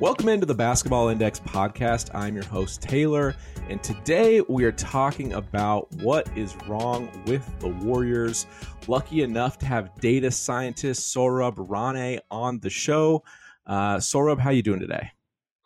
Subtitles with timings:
[0.00, 2.14] Welcome into the Basketball Index podcast.
[2.14, 3.34] I'm your host, Taylor,
[3.68, 8.46] and today we are talking about what is wrong with the Warriors.
[8.86, 13.24] Lucky enough to have data scientist Saurabh Rane on the show.
[13.66, 15.10] Uh, Saurabh, how you doing today?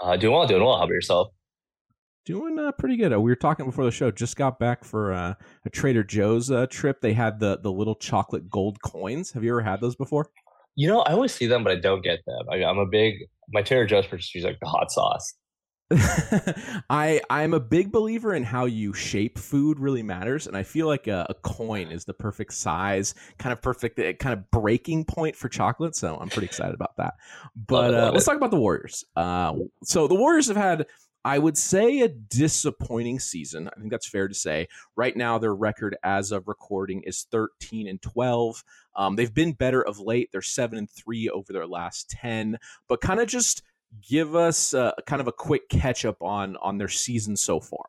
[0.01, 0.79] Uh, doing well, doing well.
[0.79, 1.29] How about yourself?
[2.25, 3.13] Doing uh, pretty good.
[3.13, 4.11] Uh, we were talking before the show.
[4.11, 5.35] Just got back for uh,
[5.67, 7.03] a Trader Joe's uh, trip.
[7.03, 9.33] They had the the little chocolate gold coins.
[9.33, 10.31] Have you ever had those before?
[10.75, 12.47] You know, I always see them, but I don't get them.
[12.51, 13.15] I, am a big
[13.53, 15.35] my Trader Joe's purchase is like the hot sauce.
[16.91, 20.87] I I'm a big believer in how you shape food really matters, and I feel
[20.87, 25.05] like a, a, coin is the perfect size, kind of perfect, eh, kind of breaking
[25.05, 25.95] point for chocolate.
[25.95, 27.15] So I'm pretty excited about that.
[27.55, 29.05] But uh, let's talk about the Warriors.
[29.17, 30.87] Uh, so the Warriors have had
[31.25, 33.69] I would say a disappointing season.
[33.69, 34.69] I think that's fair to say.
[34.97, 38.65] Right now, their record as of recording is 13 and 12.
[38.97, 40.31] Um, they've been better of late.
[40.33, 43.63] They're 7 and 3 over their last 10, but kind of just
[44.09, 47.87] give us a, kind of a quick catch up on on their season so far.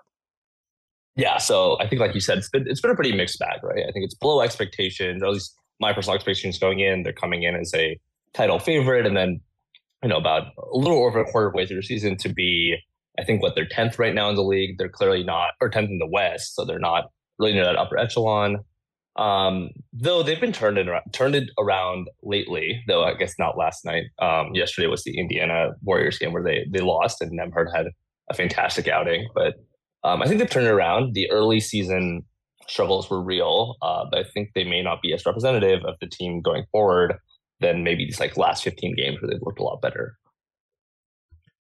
[1.15, 3.63] Yeah, so I think like you said, it's been it's been a pretty mixed bag,
[3.63, 3.83] right?
[3.87, 7.03] I think it's below expectations, at least my personal expectations going in.
[7.03, 7.99] They're coming in as a
[8.33, 9.39] title favorite, and then
[10.01, 12.77] you know about a little over a quarter of way through the season to be
[13.19, 14.77] I think what they're 10th right now in the league.
[14.77, 16.55] They're clearly not, or 10th in the West.
[16.55, 17.05] So they're not
[17.39, 18.59] really near that upper echelon.
[19.15, 23.85] Um, though they've been turned, in, turned it around lately, though I guess not last
[23.85, 24.05] night.
[24.19, 27.87] Um, yesterday was the Indiana Warriors game where they, they lost and Nembhard had
[28.29, 29.27] a fantastic outing.
[29.35, 29.55] But
[30.03, 31.13] um, I think they've turned it around.
[31.13, 32.23] The early season
[32.67, 36.07] struggles were real, uh, but I think they may not be as representative of the
[36.07, 37.15] team going forward
[37.59, 40.17] than maybe these like last 15 games where they've looked a lot better.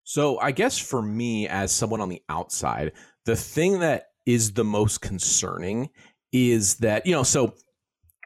[0.03, 2.93] So I guess for me, as someone on the outside,
[3.25, 5.89] the thing that is the most concerning
[6.31, 7.53] is that you know so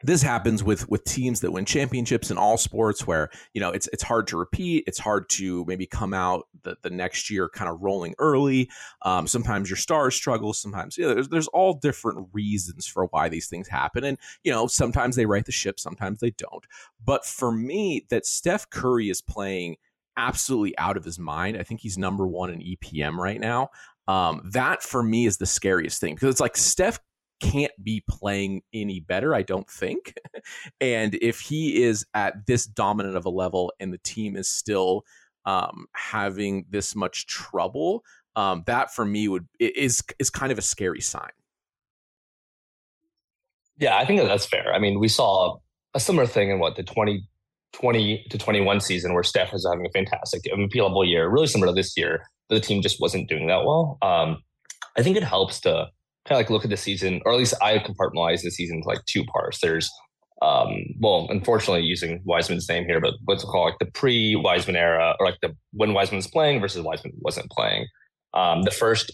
[0.02, 3.88] this happens with with teams that win championships in all sports where you know it's
[3.92, 7.70] it's hard to repeat it's hard to maybe come out the, the next year kind
[7.70, 8.68] of rolling early.
[9.02, 13.28] Um, sometimes your stars struggle sometimes you know, there's, there's all different reasons for why
[13.28, 16.66] these things happen and you know sometimes they right the ship sometimes they don't.
[17.02, 19.76] But for me that steph curry is playing
[20.16, 21.56] absolutely out of his mind.
[21.56, 23.70] I think he's number one in EPM right now.
[24.08, 27.00] Um, that for me is the scariest thing because it's like Steph
[27.40, 30.14] can't be playing any better, I don't think.
[30.80, 35.04] and if he is at this dominant of a level and the team is still
[35.44, 38.04] um, having this much trouble,
[38.36, 41.30] um, that for me would is is kind of a scary sign.
[43.78, 44.72] Yeah, I think that that's fair.
[44.72, 45.58] I mean, we saw
[45.94, 47.26] a similar thing in what the 20
[47.72, 51.72] 20 to 21 season where Steph was having a fantastic MVP level year, really similar
[51.72, 53.98] to this year, but the team just wasn't doing that well.
[54.02, 54.38] Um,
[54.96, 55.88] I think it helps to
[56.26, 58.88] kind of like look at the season, or at least I compartmentalize the season to
[58.88, 59.60] like two parts.
[59.60, 59.90] There's,
[60.42, 64.76] um, well, unfortunately, using Wiseman's name here, but what's it called like the pre Wiseman
[64.76, 67.86] era, or like the when Wiseman's playing versus Wiseman wasn't playing.
[68.34, 69.12] Um, the first,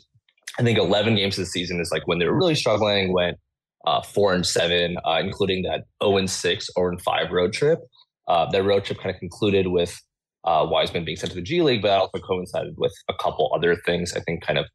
[0.59, 3.39] I think, 11 games of the season is like when they were really struggling, went
[3.87, 7.81] uh, four and seven, uh, including that 0 and 6, 0 and 5 road trip.
[8.29, 10.01] Uh, their road trip kind of concluded with
[10.45, 13.53] uh, Wiseman being sent to the G League, but that also coincided with a couple
[13.55, 14.67] other things, I think, kind of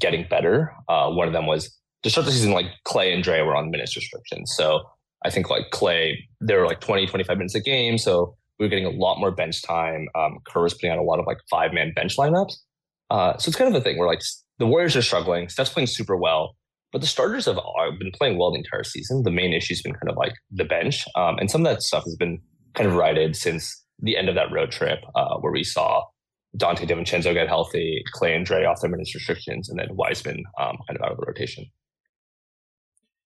[0.00, 0.74] getting better.
[0.88, 3.70] Uh, one of them was to start the season, like Clay and Dre were on
[3.70, 4.52] minutes restrictions.
[4.56, 4.82] So
[5.24, 7.98] I think like Clay, they were like 20, 25 minutes a game.
[7.98, 10.08] So we were getting a lot more bench time.
[10.14, 12.54] Um, Kerr was putting out a lot of like five man bench lineups.
[13.10, 14.22] Uh, so it's kind of the thing where like
[14.58, 15.48] the Warriors are struggling.
[15.48, 16.56] Steph's playing super well,
[16.92, 17.58] but the starters have
[17.98, 19.22] been playing well the entire season.
[19.22, 21.04] The main issue has been kind of like the bench.
[21.14, 22.40] Um, and some of that stuff has been
[22.74, 26.04] kind of righted since the end of that road trip, uh, where we saw
[26.56, 30.76] Donte DiVincenzo get healthy, Clay and Dre off their minutes restrictions, and then Wiseman um,
[30.86, 31.66] kind of out of the rotation.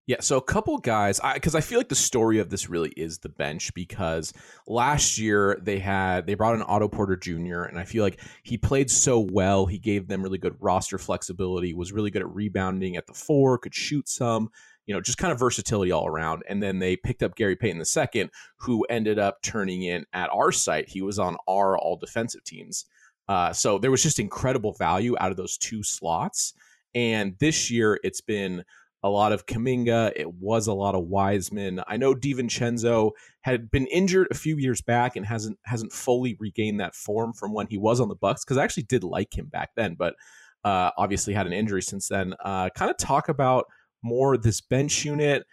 [0.07, 2.91] Yeah, so a couple guys, because I, I, feel like the story of this really
[2.91, 3.73] is the bench.
[3.73, 4.33] Because
[4.67, 7.63] last year they had they brought in Otto Porter Jr.
[7.63, 9.65] and I feel like he played so well.
[9.65, 11.73] He gave them really good roster flexibility.
[11.73, 14.49] Was really good at rebounding at the four, could shoot some
[14.85, 16.43] you know, just kind of versatility all around.
[16.47, 20.51] And then they picked up Gary Payton II, who ended up turning in at our
[20.51, 20.89] site.
[20.89, 22.85] He was on our all defensive teams.
[23.27, 26.53] Uh, so there was just incredible value out of those two slots.
[26.93, 28.63] And this year it's been
[29.03, 30.13] a lot of Kuminga.
[30.15, 31.81] It was a lot of Wiseman.
[31.87, 33.11] I know DiVincenzo
[33.41, 37.53] had been injured a few years back and hasn't hasn't fully regained that form from
[37.53, 40.15] when he was on the Bucks because I actually did like him back then, but
[40.63, 42.33] uh, obviously had an injury since then.
[42.43, 43.65] Uh, kind of talk about
[44.05, 45.43] more this bench unit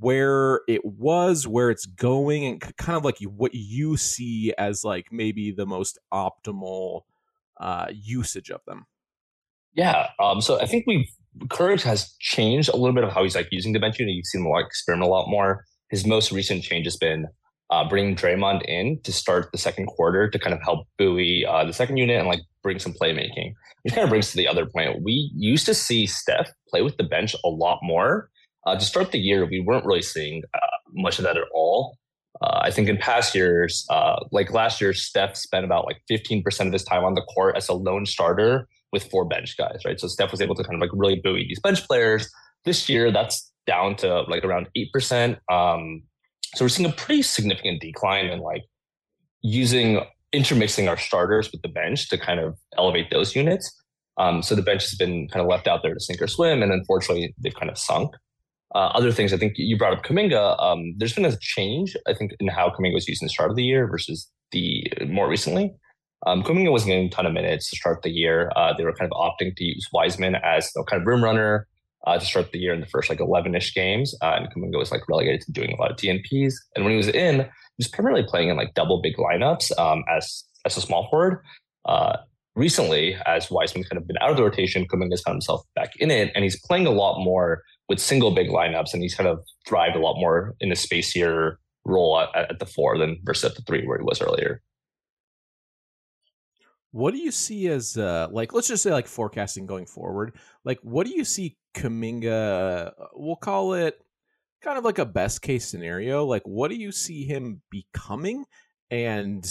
[0.00, 5.06] where it was where it's going and kind of like what you see as like
[5.10, 7.02] maybe the most optimal
[7.60, 8.86] uh usage of them.
[9.74, 11.08] Yeah um so i think we've
[11.48, 14.14] courage has changed a little bit of how he's like using the bench unit.
[14.14, 15.64] You've seen him like experiment a lot more.
[15.90, 17.26] His most recent change has been
[17.72, 21.64] uh, bringing Draymond in to start the second quarter to kind of help buoy uh,
[21.64, 23.54] the second unit and like bring some playmaking.
[23.82, 25.02] Which kind of brings to the other point.
[25.02, 28.30] We used to see Steph play with the bench a lot more.
[28.66, 30.58] Uh, to start the year, we weren't really seeing uh,
[30.92, 31.96] much of that at all.
[32.42, 36.66] Uh, I think in past years, uh, like last year, Steph spent about like 15%
[36.66, 39.98] of his time on the court as a lone starter with four bench guys, right?
[39.98, 42.30] So Steph was able to kind of like really buoy these bench players.
[42.64, 45.38] This year, that's down to like around 8%.
[45.50, 46.02] Um,
[46.54, 48.62] so we're seeing a pretty significant decline in like
[49.42, 50.00] using
[50.32, 53.70] intermixing our starters with the bench to kind of elevate those units.
[54.18, 56.62] Um, so the bench has been kind of left out there to sink or swim,
[56.62, 58.14] and unfortunately, they've kind of sunk.
[58.74, 60.60] Uh, other things, I think you brought up Kuminga.
[60.62, 63.50] Um, there's been a change, I think, in how Kuminga was used in the start
[63.50, 65.74] of the year versus the more recently.
[66.24, 68.52] Um, wasn't getting a ton of minutes to start the year.
[68.54, 71.66] Uh, they were kind of opting to use Wiseman as the kind of room runner
[72.06, 74.14] uh, to start the year in the first like 11-ish games.
[74.22, 76.54] Uh, and Kuminga was like relegated to doing a lot of DNPs.
[76.74, 80.04] And when he was in, he was primarily playing in like double big lineups um,
[80.08, 81.42] as as a small forward.
[81.84, 82.16] Uh,
[82.54, 86.10] recently, as Wiseman kind of been out of the rotation, Kuminga's found himself back in
[86.10, 89.40] it, and he's playing a lot more with single big lineups, and he's kind of
[89.66, 93.56] thrived a lot more in a spacier role at, at the four than versus at
[93.56, 94.62] the three where he was earlier.
[96.92, 100.36] What do you see as uh, like let's just say like forecasting going forward?
[100.64, 103.98] Like what do you see Kuminga we'll call it
[104.62, 106.24] kind of like a best case scenario.
[106.24, 108.44] Like what do you see him becoming
[108.90, 109.44] and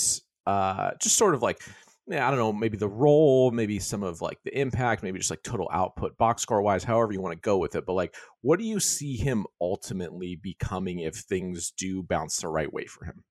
[0.45, 1.61] uh just sort of like
[2.09, 5.43] I don't know, maybe the role, maybe some of like the impact, maybe just like
[5.43, 7.85] total output, box score wise, however you want to go with it.
[7.85, 12.71] But like, what do you see him ultimately becoming if things do bounce the right
[12.71, 13.23] way for him?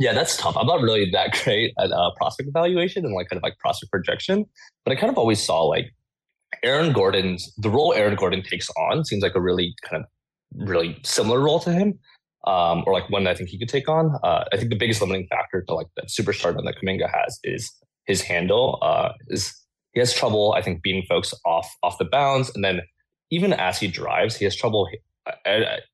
[0.00, 0.56] Yeah, that's tough.
[0.56, 3.92] I'm not really that great at uh, prospect evaluation and like kind of like prospect
[3.92, 4.46] projection,
[4.84, 5.94] but I kind of always saw like
[6.64, 10.08] Aaron Gordon's the role Aaron Gordon takes on seems like a really kind of
[10.66, 11.98] really similar role to him,
[12.46, 14.16] um, or like one that I think he could take on.
[14.24, 17.70] Uh, I think the biggest limiting factor to like that superstardom that Kuminga has is
[18.06, 18.78] his handle.
[18.80, 19.54] Uh, is
[19.92, 22.80] he has trouble I think beating folks off off the bounds, and then
[23.30, 24.88] even as he drives, he has trouble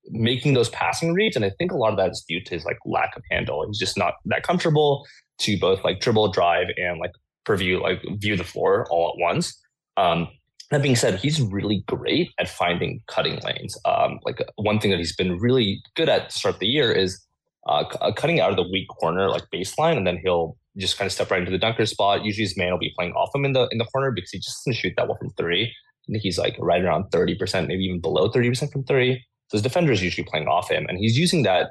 [0.09, 1.37] making those passing reads.
[1.37, 3.65] And I think a lot of that is due to his like lack of handle.
[3.67, 5.07] He's just not that comfortable
[5.39, 7.13] to both like dribble, drive, and like
[7.47, 9.59] preview like view the floor all at once.
[9.97, 10.29] Um,
[10.71, 13.79] that being said, he's really great at finding cutting lanes.
[13.85, 17.25] Um, like one thing that he's been really good at start the year is
[17.69, 20.99] uh, c- uh, cutting out of the weak corner, like baseline, and then he'll just
[20.99, 22.25] kind of step right into the dunker spot.
[22.25, 24.39] Usually, his man will be playing off him in the in the corner because he
[24.39, 25.73] just doesn't shoot that well from three.
[26.09, 29.25] I think he's like right around 30%, maybe even below 30% from three.
[29.49, 31.71] So his defender is usually playing off him, and he's using that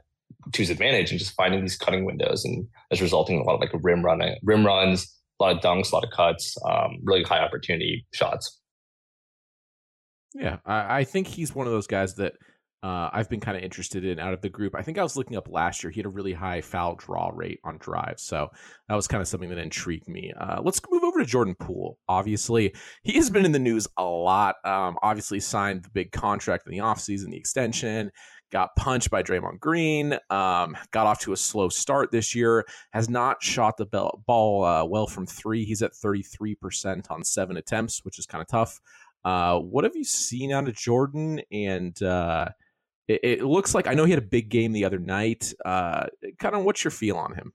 [0.53, 3.55] to his advantage and just finding these cutting windows, and that's resulting in a lot
[3.55, 6.97] of like rim running, rim runs, a lot of dunks, a lot of cuts, um,
[7.03, 8.59] really high opportunity shots.
[10.33, 12.33] Yeah, I, I think he's one of those guys that
[12.85, 14.75] uh, I've been kind of interested in out of the group.
[14.75, 15.89] I think I was looking up last year.
[15.89, 18.21] He had a really high foul draw rate on drives.
[18.21, 18.51] So
[18.87, 20.31] that was kind of something that intrigued me.
[20.39, 21.97] Uh, let's move over to Jordan Poole.
[22.07, 24.57] Obviously, he has been in the news a lot.
[24.63, 28.11] Um, obviously, signed the big contract in the offseason, the extension,
[28.51, 33.09] got punched by Draymond Green, um, got off to a slow start this year, has
[33.09, 35.65] not shot the ball uh, well from three.
[35.65, 38.79] He's at 33% on seven attempts, which is kind of tough.
[39.23, 41.41] Uh, what have you seen out of Jordan?
[41.51, 42.49] And, uh,
[43.07, 45.53] it, it, looks like I know he had a big game the other night.
[45.63, 46.05] Uh,
[46.39, 47.53] kind of, what's your feel on him?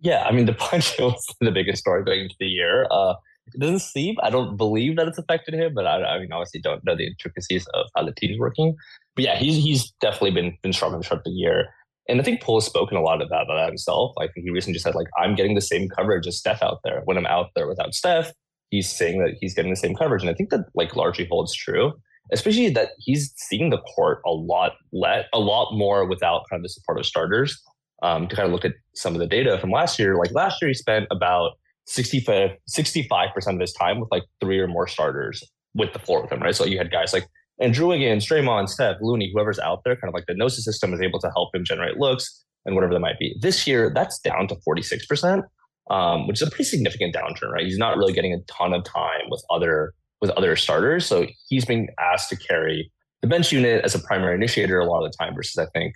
[0.00, 2.86] Yeah, I mean, the punch was the biggest story going into the year.
[2.90, 3.14] Uh,
[3.54, 6.60] it doesn't seem, I don't believe that it's affected him, but I, I mean, obviously,
[6.60, 8.76] don't know the intricacies of how the team's working.
[9.16, 11.68] But yeah, he's he's definitely been been struggling throughout the year.
[12.08, 14.12] And I think Poole has spoken a lot about that himself.
[14.16, 17.02] Like he recently just said, like, I'm getting the same coverage as Steph out there.
[17.04, 18.32] When I'm out there without Steph,
[18.70, 20.22] he's saying that he's getting the same coverage.
[20.22, 21.92] And I think that like largely holds true
[22.32, 26.62] especially that he's seeing the court a lot let a lot more without kind of
[26.62, 27.60] the support of starters.
[28.00, 30.62] Um, to kind of look at some of the data from last year, like last
[30.62, 35.42] year he spent about 65 percent of his time with like three or more starters
[35.74, 36.54] with the floor with him, right?
[36.54, 37.26] So you had guys like
[37.60, 41.00] Andrew Wiggins, Draymond, Steph, Looney, whoever's out there, kind of like the Gnosis system is
[41.00, 43.36] able to help him generate looks and whatever that might be.
[43.40, 45.42] This year, that's down to 46%,
[45.90, 47.64] um, which is a pretty significant downturn, right?
[47.64, 51.06] He's not really getting a ton of time with other with other starters.
[51.06, 52.90] So he's being asked to carry
[53.22, 55.94] the bench unit as a primary initiator a lot of the time versus I think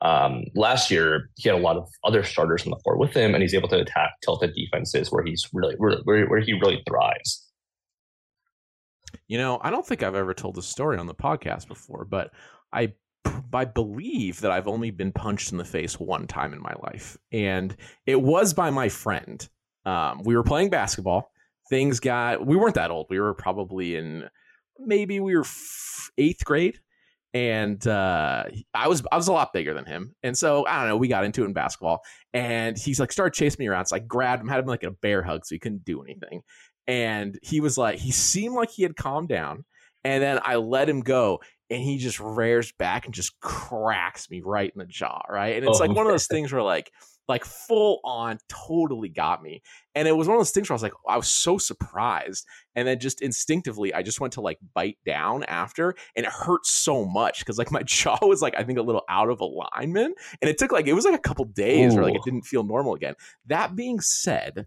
[0.00, 3.34] um, last year he had a lot of other starters on the floor with him
[3.34, 7.48] and he's able to attack tilted defenses where he's really, where, where he really thrives.
[9.28, 12.32] You know, I don't think I've ever told this story on the podcast before, but
[12.72, 12.94] I
[13.54, 17.16] I believe that I've only been punched in the face one time in my life,
[17.30, 17.76] and
[18.06, 19.46] it was by my friend.
[19.84, 21.30] Um, we were playing basketball,
[21.72, 24.28] things got we weren't that old we were probably in
[24.78, 26.78] maybe we were f- eighth grade
[27.34, 30.88] and uh, I was I was a lot bigger than him, and so I don't
[30.88, 30.98] know.
[30.98, 32.02] We got into it in basketball,
[32.34, 33.86] and he's like started chasing me around.
[33.86, 36.42] So I grabbed him, had him like a bear hug, so he couldn't do anything.
[36.86, 39.64] And he was like, he seemed like he had calmed down,
[40.04, 44.42] and then I let him go, and he just rears back and just cracks me
[44.44, 45.56] right in the jaw, right?
[45.56, 46.92] And it's oh, like one of those things where like
[47.28, 49.62] like full on totally got me.
[49.94, 52.46] And it was one of those things where I was like, I was so surprised.
[52.74, 56.66] And then just instinctively, I just went to like bite down after, and it hurt
[56.66, 60.16] so much because like my jaw was like, I think a little out of alignment.
[60.40, 61.96] And it took like, it was like a couple days Ooh.
[61.96, 63.14] where like it didn't feel normal again.
[63.46, 64.66] That being said,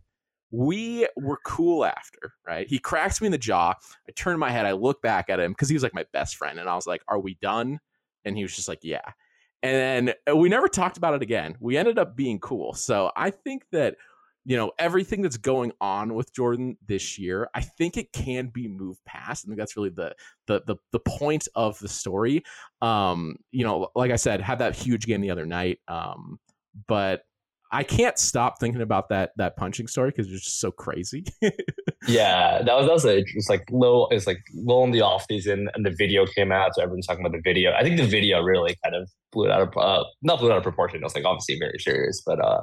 [0.52, 2.68] we were cool after, right?
[2.68, 3.74] He cracks me in the jaw.
[4.08, 6.38] I turn my head, I look back at him because he was like my best
[6.38, 6.60] friend.
[6.60, 7.80] And I was like, Are we done?
[8.24, 9.12] And he was just like, Yeah.
[9.64, 11.56] And then uh, we never talked about it again.
[11.60, 12.74] We ended up being cool.
[12.74, 13.96] So I think that,
[14.46, 18.68] you know, everything that's going on with Jordan this year, I think it can be
[18.68, 19.44] moved past.
[19.44, 22.44] I think that's really the the the, the point of the story.
[22.82, 25.80] Um, you know, like I said, had that huge game the other night.
[25.88, 26.40] Um,
[26.88, 27.24] but
[27.76, 31.26] I can't stop thinking about that that punching story because it's just so crazy.
[32.08, 35.26] yeah, that was that was a, it's like low it's like low in the off
[35.30, 37.74] season and the video came out, so everyone's talking about the video.
[37.74, 40.54] I think the video really kind of blew it out of uh, not blew it
[40.54, 41.02] out of proportion.
[41.02, 42.62] It was like obviously very serious, but uh,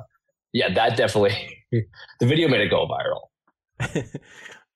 [0.55, 3.99] yeah, that definitely the video made it go viral.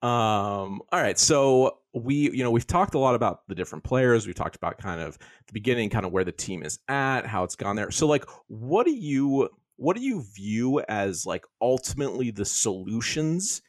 [0.06, 4.26] um, all right, so we you know we've talked a lot about the different players.
[4.26, 5.16] We've talked about kind of
[5.46, 7.90] the beginning, kind of where the team is at, how it's gone there.
[7.90, 13.62] So like, what do you what do you view as like ultimately the solutions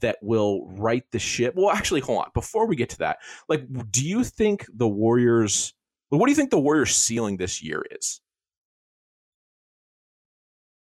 [0.00, 1.54] that will right the ship?
[1.56, 2.30] Well, actually, hold on.
[2.34, 3.18] Before we get to that,
[3.48, 5.74] like, do you think the Warriors?
[6.10, 8.20] What do you think the Warriors' ceiling this year is?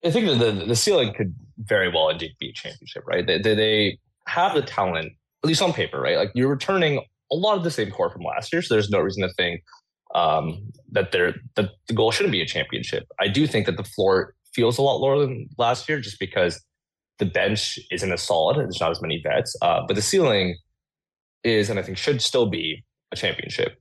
[0.04, 3.26] I think that the, the ceiling could very well indeed be a championship, right?
[3.26, 6.16] They, they, have the talent, at least on paper, right?
[6.16, 8.99] Like you're returning a lot of the same core from last year, so there's no
[8.99, 9.62] reason to think
[10.14, 13.04] um, that they're that the goal shouldn't be a championship.
[13.21, 16.60] I do think that the floor feels a lot lower than last year just because
[17.18, 18.56] the bench isn't as solid.
[18.56, 19.54] There's not as many vets.
[19.60, 20.56] Uh, but the ceiling
[21.44, 23.78] is, and I think should still be a championship.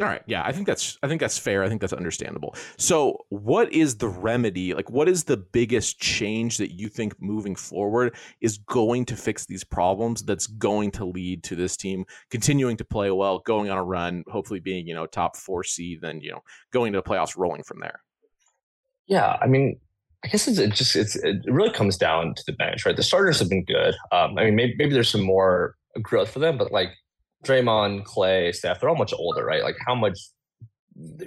[0.00, 0.22] All right.
[0.26, 1.64] Yeah, I think that's I think that's fair.
[1.64, 2.54] I think that's understandable.
[2.78, 4.72] So, what is the remedy?
[4.72, 9.46] Like what is the biggest change that you think moving forward is going to fix
[9.46, 13.78] these problems that's going to lead to this team continuing to play well, going on
[13.78, 16.40] a run, hopefully being, you know, top 4 seed then, you know,
[16.72, 18.00] going to the playoffs rolling from there?
[19.10, 19.78] Yeah, I mean,
[20.24, 22.96] I guess it's it just it's it really comes down to the bench, right?
[22.96, 23.94] The starters have been good.
[24.12, 26.90] Um, I mean, maybe, maybe there's some more growth for them, but like
[27.44, 29.64] Draymond, Clay, Steph, they're all much older, right?
[29.64, 30.16] Like how much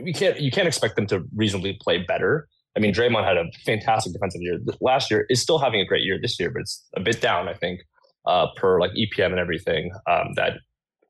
[0.01, 2.47] you can't you can't expect them to reasonably play better.
[2.77, 5.25] I mean, Draymond had a fantastic defensive year last year.
[5.29, 7.81] Is still having a great year this year, but it's a bit down, I think,
[8.25, 9.91] uh, per like EPM and everything.
[10.07, 10.53] Um, that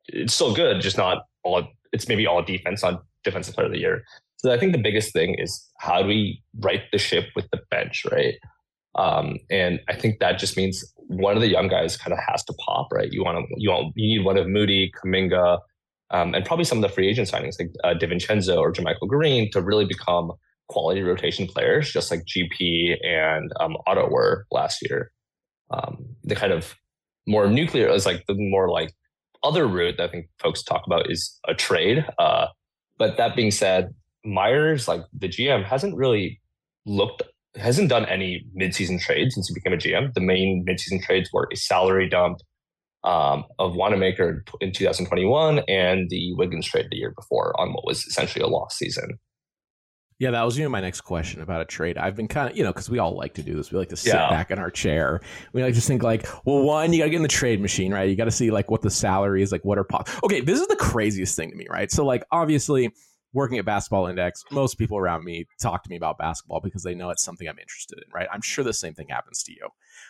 [0.08, 1.68] it's still good, just not all.
[1.92, 4.03] It's maybe all defense on defensive player of the year.
[4.44, 7.62] So I think the biggest thing is how do we right the ship with the
[7.72, 8.36] bench, right?
[8.96, 12.44] Um, and I think that just means one of the young guys kind of has
[12.46, 13.12] to pop, right?
[13.12, 15.60] You want to, you want, you need one of Moody, Kuminga,
[16.12, 19.50] um, and probably some of the free agent signings like uh, DiVincenzo or JaMychal Green
[19.52, 20.34] to really become
[20.68, 25.12] quality rotation players, just like GP and um, Otto were last year.
[25.72, 26.76] Um, the kind of
[27.26, 28.94] more nuclear is like the more like
[29.44, 32.06] other route that I think folks talk about is a trade.
[32.20, 32.48] Uh,
[32.98, 33.94] but that being said,
[34.25, 36.42] Myers, like the GM, hasn't really
[36.86, 37.24] looked
[37.56, 40.13] hasn't done any midseason trades since he became a GM.
[40.13, 42.39] The main midseason trades were a salary dump
[43.03, 48.06] um, of Wanamaker in 2021 and the Wiggins trade the year before on what was
[48.06, 49.20] essentially a lost season.
[50.20, 51.98] Yeah, that was you know my next question about a trade.
[51.98, 53.72] I've been kind of you know because we all like to do this.
[53.72, 54.30] We like to sit yeah.
[54.30, 55.20] back in our chair.
[55.51, 57.94] We like to think like, well, one, you got to get in the trade machine,
[57.94, 58.08] right?
[58.10, 60.08] You got to see like what the salary is, like what are pop.
[60.24, 61.92] Okay, this is the craziest thing to me, right?
[61.92, 62.94] So like obviously
[63.34, 66.94] working at Basketball Index, most people around me talk to me about basketball because they
[66.94, 68.28] know it's something I'm interested in, right?
[68.32, 69.68] I'm sure the same thing happens to you.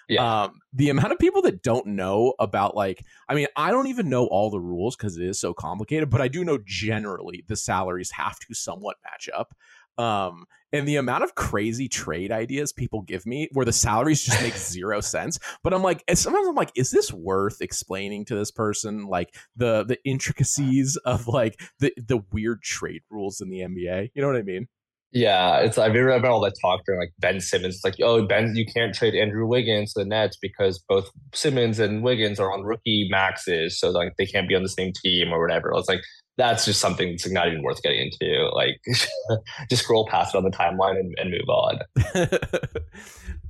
[0.10, 0.44] Yeah.
[0.44, 4.10] Um, the amount of people that don't know about, like, I mean, I don't even
[4.10, 7.56] know all the rules because it is so complicated, but I do know generally the
[7.56, 9.56] salaries have to somewhat match up.
[9.98, 14.42] Um, and the amount of crazy trade ideas people give me where the salaries just
[14.42, 15.40] make zero sense.
[15.64, 19.36] But I'm like, and sometimes I'm like, is this worth explaining to this person like
[19.56, 24.12] the the intricacies of like the the weird trade rules in the NBA?
[24.14, 24.68] You know what I mean?
[25.14, 27.76] Yeah, it's I've remember all that talk during like Ben Simmons.
[27.76, 31.78] It's like, oh, Ben, you can't trade Andrew Wiggins to the Nets because both Simmons
[31.78, 35.32] and Wiggins are on rookie maxes, so like they can't be on the same team
[35.32, 35.72] or whatever.
[35.76, 36.02] It's like
[36.38, 38.50] that's just something that's not even worth getting into.
[38.56, 38.82] Like,
[39.70, 41.80] just scroll past it on the timeline and, and move on.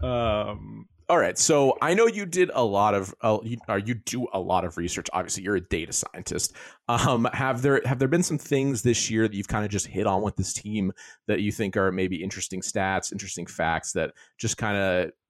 [0.50, 3.94] um, All right, so I know you did a lot of, uh, you, or you
[3.94, 5.08] do a lot of research.
[5.12, 6.54] Obviously, you're a data scientist.
[6.88, 9.88] Um, have there have there been some things this year that you've kind of just
[9.88, 10.94] hit on with this team
[11.28, 14.78] that you think are maybe interesting stats, interesting facts that just kind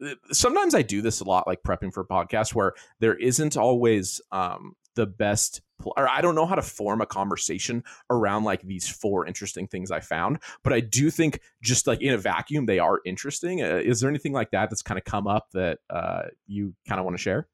[0.02, 0.14] of?
[0.32, 4.76] Sometimes I do this a lot, like prepping for podcasts, where there isn't always um,
[4.96, 9.26] the best or I don't know how to form a conversation around like these four
[9.26, 13.02] interesting things I found, but I do think just like in a vacuum they are
[13.06, 13.62] interesting.
[13.62, 17.00] Uh, is there anything like that that's kind of come up that uh, you kind
[17.00, 17.48] of want to share?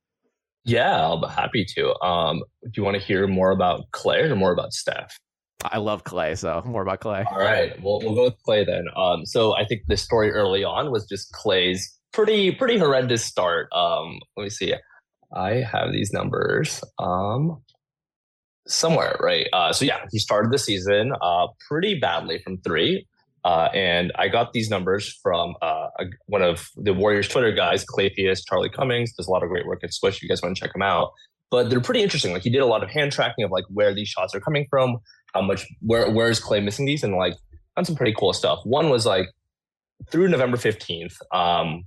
[0.66, 2.00] Yeah, I'll be happy to.
[2.04, 5.18] Um, do you want to hear more about Clay or more about Steph?
[5.64, 7.26] I love Clay, so more about Clay.
[7.30, 8.86] All right, well we'll go with Clay then.
[8.96, 13.68] Um, so I think the story early on was just Clay's pretty pretty horrendous start.
[13.74, 14.74] Um, let me see.
[15.34, 16.84] I have these numbers.
[16.98, 17.62] Um,
[18.68, 19.48] somewhere, right?
[19.52, 23.08] Uh, so yeah, he started the season uh, pretty badly from three.
[23.46, 25.88] Uh, and I got these numbers from uh,
[26.28, 29.84] one of the Warriors Twitter guys, Claytheus, Charlie Cummings, does a lot of great work
[29.84, 30.22] at Swish.
[30.22, 31.12] You guys want to check him out.
[31.50, 32.32] But they're pretty interesting.
[32.32, 34.68] Like he did a lot of hand tracking of like where these shots are coming
[34.70, 34.98] from,
[35.34, 37.34] how much, where where is Clay missing these, and like
[37.76, 38.60] done some pretty cool stuff.
[38.66, 39.26] One was like
[40.12, 41.86] through November fifteenth, um,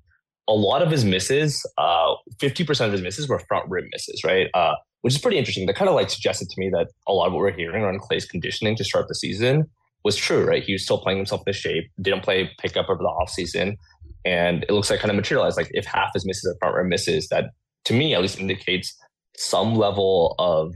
[0.49, 4.49] a lot of his misses, uh, 50% of his misses were front rim misses, right?
[4.55, 5.67] Uh, which is pretty interesting.
[5.67, 8.01] That kind of like suggested to me that a lot of what we're hearing around
[8.01, 9.67] Clay's conditioning to start the season
[10.05, 10.63] was true, right?
[10.63, 13.77] He was still playing himself into shape, didn't play pickup over the offseason.
[14.25, 15.57] And it looks like kind of materialized.
[15.57, 17.51] Like if half his misses are front rim misses, that
[17.85, 18.97] to me at least indicates
[19.37, 20.73] some level of,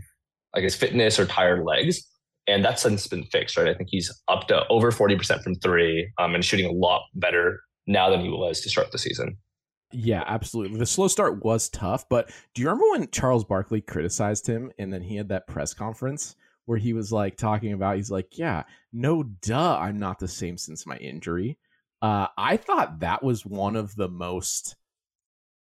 [0.54, 2.02] I guess, fitness or tired legs.
[2.48, 3.68] And that's since been fixed, right?
[3.68, 7.60] I think he's up to over 40% from three um, and shooting a lot better
[7.86, 9.36] now than he was to start the season.
[9.98, 10.78] Yeah, absolutely.
[10.78, 14.92] The slow start was tough, but do you remember when Charles Barkley criticized him and
[14.92, 16.36] then he had that press conference
[16.66, 20.58] where he was like talking about he's like, "Yeah, no duh, I'm not the same
[20.58, 21.56] since my injury."
[22.02, 24.76] Uh I thought that was one of the most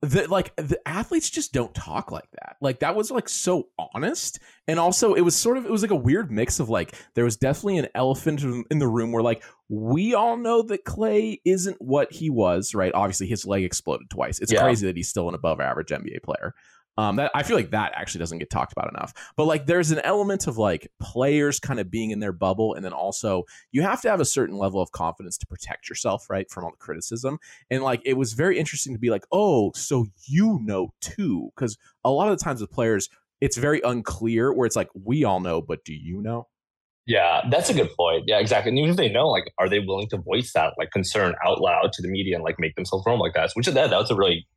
[0.02, 4.40] the like the athletes just don't talk like that like that was like so honest
[4.68, 7.26] and also it was sort of it was like a weird mix of like there
[7.26, 11.78] was definitely an elephant in the room where like we all know that clay isn't
[11.80, 14.62] what he was right obviously his leg exploded twice it's yeah.
[14.62, 16.54] crazy that he's still an above average nba player
[17.00, 19.14] um, that I feel like that actually doesn't get talked about enough.
[19.38, 22.84] But like, there's an element of like players kind of being in their bubble, and
[22.84, 26.52] then also you have to have a certain level of confidence to protect yourself, right,
[26.52, 27.40] from all the criticism.
[27.70, 31.78] And like, it was very interesting to be like, oh, so you know too, because
[32.04, 33.08] a lot of the times with players,
[33.40, 34.52] it's very unclear.
[34.52, 36.50] Where it's like, we all know, but do you know?
[37.10, 38.26] Yeah, that's a good point.
[38.28, 38.70] Yeah, exactly.
[38.70, 41.60] And even if they know, like, are they willing to voice that like concern out
[41.60, 43.50] loud to the media and like make themselves known like that?
[43.56, 44.48] Which is that that's a really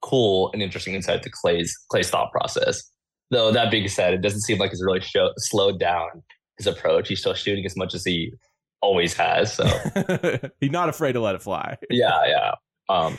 [0.00, 2.82] cool and interesting insight to Clay's Clay's thought process.
[3.30, 6.08] Though that being said, it doesn't seem like he's really show, slowed down
[6.56, 7.08] his approach.
[7.08, 8.32] He's still shooting as much as he
[8.80, 9.52] always has.
[9.52, 9.66] So
[10.60, 11.76] he's not afraid to let it fly.
[11.90, 12.52] yeah, yeah.
[12.88, 13.18] Um,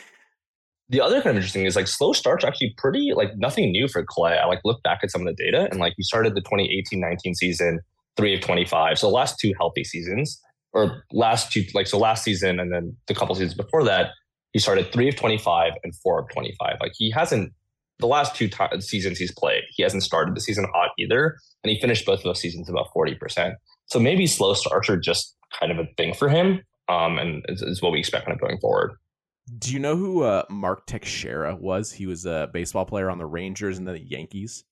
[0.88, 4.04] the other kind of interesting is like slow starts actually pretty like nothing new for
[4.04, 4.36] Clay.
[4.36, 7.36] I like look back at some of the data and like he started the 2018-19
[7.36, 7.78] season
[8.16, 8.98] three of 25.
[8.98, 10.40] So the last two healthy seasons
[10.72, 14.10] or last two like so last season and then the couple seasons before that
[14.54, 16.76] he started three of 25 and four of 25.
[16.80, 17.52] Like he hasn't,
[17.98, 21.36] the last two t- seasons he's played, he hasn't started the season hot either.
[21.62, 23.54] And he finished both of those seasons about 40%.
[23.86, 26.62] So maybe slow starts are just kind of a thing for him.
[26.88, 28.92] Um, and is, is what we expect kind of going forward.
[29.58, 31.92] Do you know who uh, Mark Teixeira was?
[31.92, 34.64] He was a baseball player on the Rangers and then the Yankees.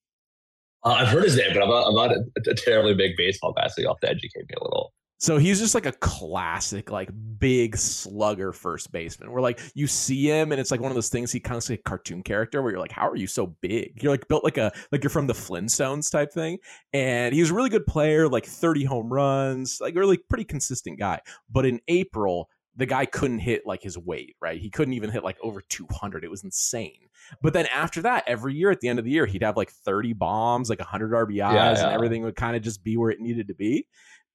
[0.85, 3.53] Uh, I've heard his name, but I'm not, I'm not a, a, terribly big baseball
[3.53, 4.93] guy, so you'll have to educate me a little.
[5.23, 9.31] So he's just like a classic, like big slugger first baseman.
[9.31, 11.31] Where like you see him, and it's like one of those things.
[11.31, 14.03] He kind of like a cartoon character where you're like, "How are you so big?"
[14.03, 16.59] You're like built like a like you're from the Flintstones type thing.
[16.93, 20.99] And he was a really good player, like 30 home runs, like really pretty consistent
[20.99, 21.21] guy.
[21.49, 24.61] But in April, the guy couldn't hit like his weight, right?
[24.61, 26.25] He couldn't even hit like over 200.
[26.25, 27.09] It was insane.
[27.41, 29.71] But then after that, every year at the end of the year, he'd have like
[29.71, 31.85] 30 bombs, like 100 RBIs, yeah, yeah.
[31.85, 33.87] and everything would kind of just be where it needed to be.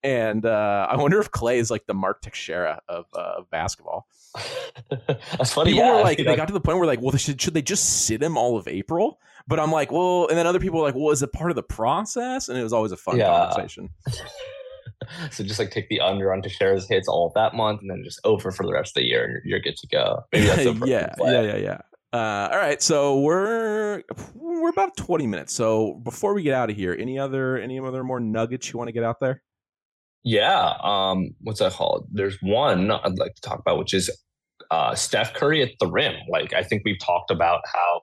[0.04, 4.08] And uh, I wonder if Clay is like the Mark Teixeira of, uh, of basketball.
[4.90, 5.72] That's funny.
[5.72, 7.64] People yeah, were like, they got to the point where like, well, should should they
[7.64, 9.20] just sit him all of April?
[9.48, 11.56] But I'm like, well, and then other people were like, well, is it part of
[11.56, 12.48] the process?
[12.48, 13.90] And it was always a fun conversation.
[15.32, 18.04] so just like take the under on Teixeira's hits all of that month, and then
[18.04, 20.22] just over for the rest of the year, and you're, you're good to go.
[20.32, 21.78] Maybe that's yeah, yeah, yeah, yeah.
[22.14, 25.54] Uh, all right, so we're we're about 20 minutes.
[25.54, 28.88] So before we get out of here, any other any other more nuggets you want
[28.88, 29.44] to get out there?
[30.24, 30.74] Yeah.
[30.84, 32.08] Um, what's that called?
[32.12, 34.10] There's one I'd like to talk about, which is
[34.72, 36.16] uh, Steph Curry at the rim.
[36.30, 38.02] Like, I think we've talked about how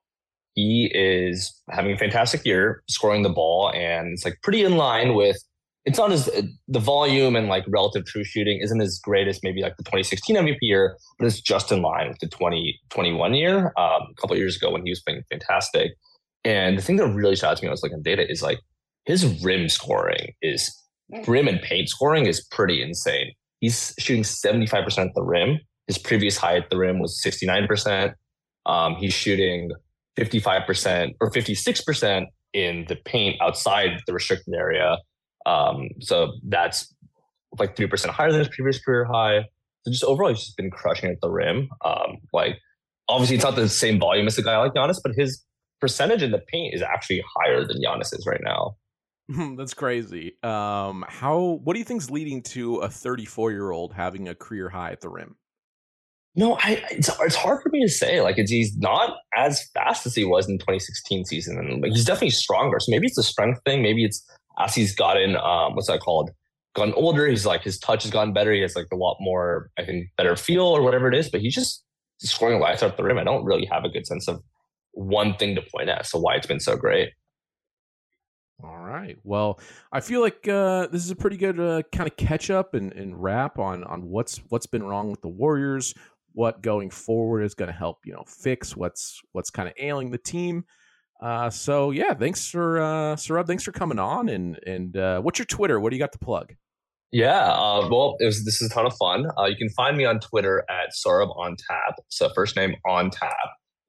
[0.55, 5.15] he is having a fantastic year scoring the ball, and it's like pretty in line
[5.15, 5.37] with
[5.85, 6.31] it's not as
[6.67, 10.35] the volume and like relative true shooting isn't as great as maybe like the 2016
[10.35, 13.67] MVP year, but it's just in line with the 2021 year.
[13.77, 15.93] Um, a couple years ago when he was playing fantastic.
[16.45, 18.61] And the thing that really shocks me when I was looking at data is like
[19.05, 20.75] his rim scoring is
[21.27, 23.33] rim and paint scoring is pretty insane.
[23.61, 25.59] He's shooting 75% at the rim.
[25.87, 28.15] His previous high at the rim was 69%.
[28.67, 29.71] Um, he's shooting
[30.19, 34.97] 55% or 56% in the paint outside the restricted area.
[35.47, 36.95] Um, so that's
[37.59, 39.43] like 3% higher than his previous career high.
[39.83, 41.69] So just overall, he's just been crushing at the rim.
[41.85, 42.57] Um, like
[43.09, 45.45] obviously it's not the same volume as a guy like Giannis, but his
[45.81, 48.77] percentage in the paint is actually higher than Giannis's right now.
[49.57, 50.37] That's crazy.
[50.43, 51.61] Um, how?
[51.65, 54.91] What do you think is leading to a 34 year old having a career high
[54.91, 55.37] at the rim?
[56.37, 58.21] No, I it's, it's hard for me to say.
[58.21, 62.05] Like, it's, he's not as fast as he was in 2016 season, and like, he's
[62.05, 62.81] definitely stronger.
[62.81, 63.83] So maybe it's a strength thing.
[63.83, 64.23] Maybe it's
[64.59, 66.31] as he's gotten um, what's that called?
[66.75, 67.27] Gotten older.
[67.27, 68.53] He's like his touch has gotten better.
[68.53, 71.31] He has like a lot more, I think, better feel or whatever it is.
[71.31, 71.85] But he's just
[72.21, 73.19] scoring a lights out the rim.
[73.19, 74.43] I don't really have a good sense of
[74.93, 76.07] one thing to point at.
[76.07, 77.11] So why it's been so great.
[78.63, 79.17] All right.
[79.25, 79.61] Well,
[79.93, 82.93] I feel like uh, this is a pretty good uh, kind of catch up and,
[82.93, 85.93] and wrap on on what's what's been wrong with the Warriors,
[86.33, 90.11] what going forward is going to help you know fix what's what's kind of ailing
[90.11, 90.65] the team.
[91.21, 93.47] Uh, so yeah, thanks for uh, Saurabh.
[93.47, 94.29] Thanks for coming on.
[94.29, 95.81] And and uh, what's your Twitter?
[95.81, 96.55] What do you got to plug?
[97.13, 99.27] Yeah, uh, well, was, this is a ton of fun.
[99.39, 101.95] Uh, you can find me on Twitter at Saurabh on tap.
[102.09, 103.33] So first name on tap.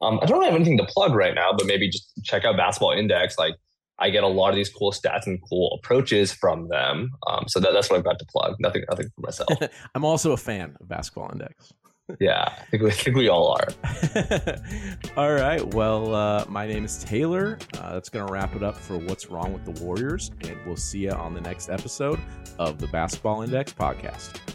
[0.02, 2.56] Um, I don't really have anything to plug right now, but maybe just check out
[2.56, 3.40] Basketball Index.
[3.40, 3.56] Like
[3.98, 7.10] I get a lot of these cool stats and cool approaches from them.
[7.28, 8.58] Um, so that, that's what I've got to plug.
[8.60, 9.50] Nothing, nothing for myself.
[9.96, 11.74] I'm also a fan of Basketball Index
[12.20, 13.68] yeah, I think, we, I think we all are.
[15.18, 15.74] all right.
[15.74, 17.58] Well, uh, my name is Taylor.
[17.78, 20.32] Uh, that's going to wrap it up for What's Wrong with the Warriors.
[20.42, 22.20] And we'll see you on the next episode
[22.60, 24.55] of the Basketball Index podcast.